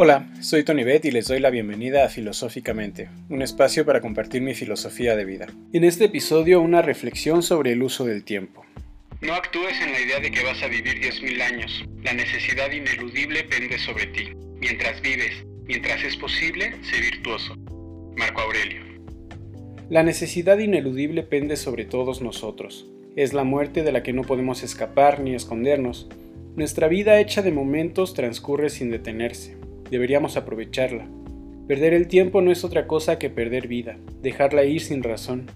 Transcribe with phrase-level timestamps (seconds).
[0.00, 4.42] Hola, soy Tony Beth y les doy la bienvenida a Filosóficamente, un espacio para compartir
[4.42, 5.48] mi filosofía de vida.
[5.72, 8.64] En este episodio una reflexión sobre el uso del tiempo.
[9.20, 11.84] No actúes en la idea de que vas a vivir 10.000 años.
[12.04, 14.28] La necesidad ineludible pende sobre ti.
[14.60, 15.32] Mientras vives,
[15.64, 17.56] mientras es posible, sé virtuoso.
[18.16, 18.82] Marco Aurelio.
[19.90, 22.86] La necesidad ineludible pende sobre todos nosotros.
[23.16, 26.08] Es la muerte de la que no podemos escapar ni escondernos.
[26.54, 29.57] Nuestra vida hecha de momentos transcurre sin detenerse
[29.90, 31.08] deberíamos aprovecharla.
[31.66, 35.50] Perder el tiempo no es otra cosa que perder vida, dejarla ir sin razón.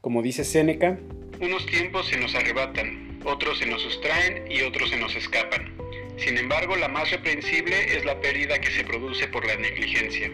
[0.00, 0.98] Como dice Séneca,
[1.40, 5.74] unos tiempos se nos arrebatan, otros se nos sustraen y otros se nos escapan.
[6.16, 10.30] Sin embargo, la más reprensible es la pérdida que se produce por la negligencia.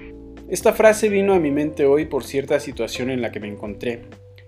[0.49, 4.03] Esta frase vino a mi mente hoy por cierta situación en la que me encontré.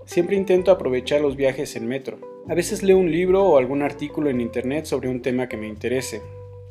[0.04, 2.20] Siempre intento aprovechar los viajes en metro.
[2.46, 5.66] A veces leo un libro o algún artículo en internet sobre un tema que me
[5.66, 6.20] interese,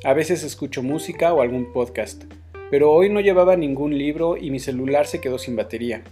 [0.04, 2.26] a veces escucho música o algún podcast,
[2.70, 6.04] pero hoy no llevaba ningún libro y mi celular se quedó sin batería.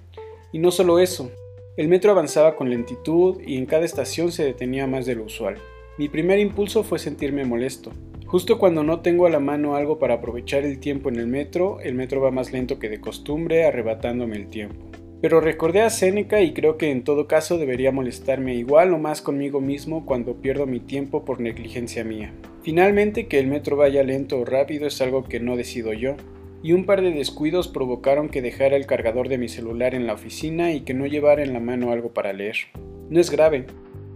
[0.54, 1.30] Y no solo eso,
[1.76, 5.58] el metro avanzaba con lentitud y en cada estación se detenía más de lo usual.
[5.98, 7.92] Mi primer impulso fue sentirme molesto.
[8.26, 11.82] Justo cuando no tengo a la mano algo para aprovechar el tiempo en el metro,
[11.82, 14.86] el metro va más lento que de costumbre, arrebatándome el tiempo.
[15.22, 19.22] Pero recordé a Séneca y creo que en todo caso debería molestarme igual o más
[19.22, 22.34] conmigo mismo cuando pierdo mi tiempo por negligencia mía.
[22.64, 26.16] Finalmente, que el metro vaya lento o rápido es algo que no decido yo,
[26.64, 30.14] y un par de descuidos provocaron que dejara el cargador de mi celular en la
[30.14, 32.58] oficina y que no llevara en la mano algo para leer.
[33.10, 33.66] No es grave,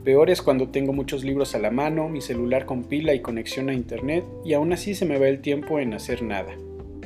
[0.03, 3.69] peor es cuando tengo muchos libros a la mano, mi celular con pila y conexión
[3.69, 6.55] a internet, y aún así se me va el tiempo en hacer nada.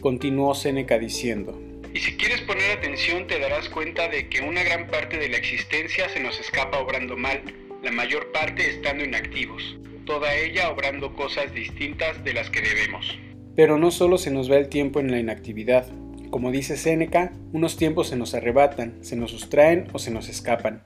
[0.02, 1.58] Continuó Séneca diciendo,
[1.94, 5.38] y si quieres poner atención te darás cuenta de que una gran parte de la
[5.38, 7.42] existencia se nos escapa obrando mal,
[7.82, 9.79] la mayor parte estando inactivos,
[10.10, 13.16] toda ella obrando cosas distintas de las que debemos.
[13.56, 15.86] Pero no solo se nos va el tiempo en la inactividad.
[16.32, 20.84] Como dice Séneca, unos tiempos se nos arrebatan, se nos sustraen o se nos escapan.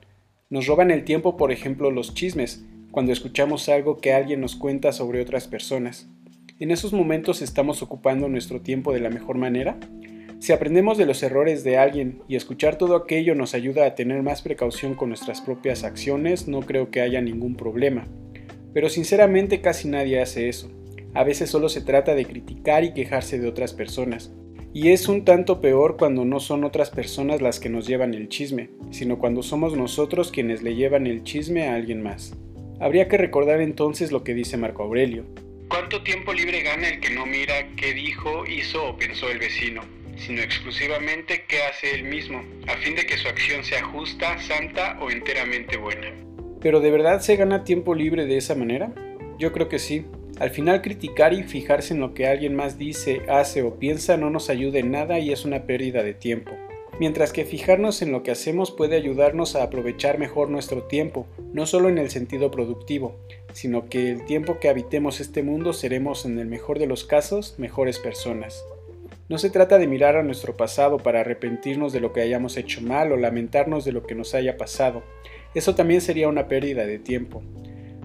[0.50, 4.92] Nos roban el tiempo, por ejemplo, los chismes, cuando escuchamos algo que alguien nos cuenta
[4.92, 6.06] sobre otras personas.
[6.60, 9.78] ¿En esos momentos estamos ocupando nuestro tiempo de la mejor manera?
[10.38, 14.22] Si aprendemos de los errores de alguien y escuchar todo aquello nos ayuda a tener
[14.22, 18.06] más precaución con nuestras propias acciones, no creo que haya ningún problema.
[18.74, 20.70] Pero sinceramente casi nadie hace eso.
[21.14, 24.32] A veces solo se trata de criticar y quejarse de otras personas.
[24.74, 28.28] Y es un tanto peor cuando no son otras personas las que nos llevan el
[28.28, 32.34] chisme, sino cuando somos nosotros quienes le llevan el chisme a alguien más.
[32.80, 35.24] Habría que recordar entonces lo que dice Marco Aurelio.
[35.68, 39.82] ¿Cuánto tiempo libre gana el que no mira qué dijo, hizo o pensó el vecino?
[40.16, 44.98] sino exclusivamente qué hace él mismo, a fin de que su acción sea justa, santa
[45.00, 46.12] o enteramente buena.
[46.64, 48.90] ¿Pero de verdad se gana tiempo libre de esa manera?
[49.38, 50.06] Yo creo que sí.
[50.40, 54.30] Al final criticar y fijarse en lo que alguien más dice, hace o piensa no
[54.30, 56.52] nos ayuda en nada y es una pérdida de tiempo.
[56.98, 61.66] Mientras que fijarnos en lo que hacemos puede ayudarnos a aprovechar mejor nuestro tiempo, no
[61.66, 63.14] solo en el sentido productivo,
[63.52, 67.56] sino que el tiempo que habitemos este mundo seremos en el mejor de los casos
[67.58, 68.64] mejores personas.
[69.28, 72.80] No se trata de mirar a nuestro pasado para arrepentirnos de lo que hayamos hecho
[72.80, 75.02] mal o lamentarnos de lo que nos haya pasado.
[75.54, 77.42] Eso también sería una pérdida de tiempo.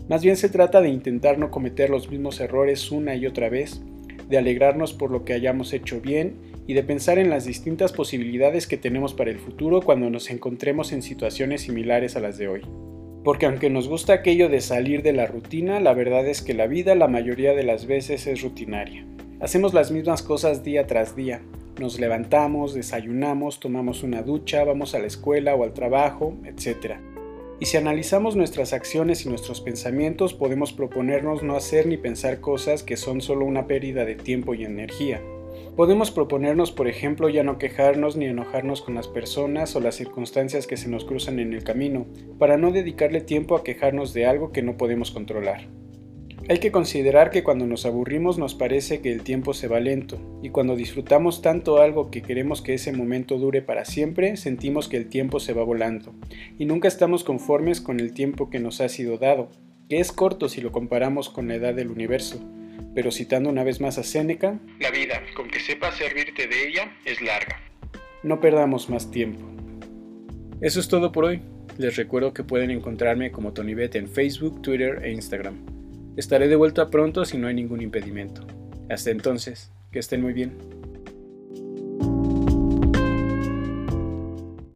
[0.08, 3.82] Más bien se trata de intentar no cometer los mismos errores una y otra vez,
[4.28, 6.36] de alegrarnos por lo que hayamos hecho bien
[6.68, 10.92] y de pensar en las distintas posibilidades que tenemos para el futuro cuando nos encontremos
[10.92, 12.62] en situaciones similares a las de hoy.
[13.24, 16.68] Porque aunque nos gusta aquello de salir de la rutina, la verdad es que la
[16.68, 19.06] vida la mayoría de las veces es rutinaria.
[19.40, 21.42] Hacemos las mismas cosas día tras día.
[21.80, 26.98] Nos levantamos, desayunamos, tomamos una ducha, vamos a la escuela o al trabajo, etc.
[27.62, 32.84] Y si analizamos nuestras acciones y nuestros pensamientos, podemos proponernos no hacer ni pensar cosas
[32.84, 35.22] que son solo una pérdida de tiempo y energía.
[35.76, 40.68] Podemos proponernos, por ejemplo, ya no quejarnos ni enojarnos con las personas o las circunstancias
[40.68, 42.06] que se nos cruzan en el camino,
[42.38, 45.68] para no dedicarle tiempo a quejarnos de algo que no podemos controlar.
[46.50, 50.20] Hay que considerar que cuando nos aburrimos nos parece que el tiempo se va lento,
[50.42, 54.98] y cuando disfrutamos tanto algo que queremos que ese momento dure para siempre, sentimos que
[54.98, 56.16] el tiempo se va volando,
[56.58, 59.52] y nunca estamos conformes con el tiempo que nos ha sido dado,
[59.90, 62.44] que es corto si lo comparamos con la edad del universo.
[62.96, 66.98] Pero citando una vez más a Séneca, la vida, con que sepas servirte de ella,
[67.06, 67.62] es larga.
[68.24, 69.48] No perdamos más tiempo.
[70.62, 71.42] Eso es todo por hoy.
[71.78, 75.79] Les recuerdo que pueden encontrarme como Tony en Facebook, Twitter e Instagram.
[76.20, 78.46] Estaré de vuelta pronto si no hay ningún impedimento.
[78.90, 80.52] Hasta entonces, que estén muy bien.